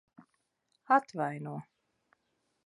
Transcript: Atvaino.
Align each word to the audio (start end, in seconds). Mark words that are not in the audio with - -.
Atvaino. 0.95 1.55